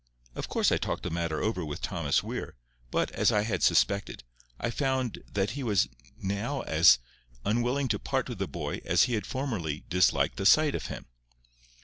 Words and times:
Of 0.33 0.47
course 0.49 0.71
I 0.71 0.77
talked 0.79 1.03
the 1.03 1.11
matter 1.11 1.43
over 1.43 1.63
with 1.63 1.79
Thomas 1.79 2.23
Weir; 2.23 2.55
but, 2.89 3.11
as 3.11 3.31
I 3.31 3.41
had 3.43 3.61
suspected, 3.61 4.23
I 4.59 4.71
found 4.71 5.21
that 5.31 5.51
he 5.51 5.61
was 5.61 5.87
now 6.17 6.61
as 6.61 6.97
unwilling 7.45 7.87
to 7.89 7.99
part 7.99 8.27
with 8.27 8.39
the 8.39 8.47
boy 8.47 8.81
as 8.83 9.03
he 9.03 9.13
had 9.13 9.27
formerly 9.27 9.83
disliked 9.89 10.37
the 10.37 10.45
sight 10.47 10.73
of 10.73 10.87
him. 10.87 11.05